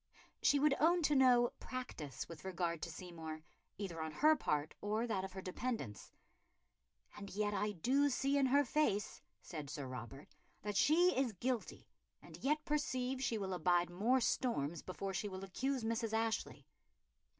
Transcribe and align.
She 0.41 0.57
would 0.57 0.73
own 0.79 1.03
to 1.03 1.15
no 1.15 1.51
"practice" 1.59 2.27
with 2.27 2.43
regard 2.43 2.81
to 2.81 2.89
Seymour, 2.89 3.43
either 3.77 4.01
on 4.01 4.11
her 4.13 4.35
part 4.35 4.73
or 4.81 5.05
that 5.05 5.23
of 5.23 5.33
her 5.33 5.43
dependants. 5.43 6.11
"And 7.15 7.29
yet 7.29 7.53
I 7.53 7.73
do 7.73 8.09
see 8.09 8.35
in 8.35 8.47
her 8.47 8.63
face," 8.65 9.21
said 9.43 9.69
Sir 9.69 9.85
Robert, 9.85 10.33
"that 10.63 10.75
she 10.75 11.15
is 11.15 11.33
guilty, 11.33 11.87
and 12.19 12.37
yet 12.37 12.65
perceive 12.65 13.21
she 13.21 13.37
will 13.37 13.53
abide 13.53 13.91
more 13.91 14.19
storms 14.21 14.81
before 14.81 15.13
she 15.13 15.29
will 15.29 15.43
accuse 15.45 15.83
Mrs. 15.83 16.13
Ashley." 16.13 16.65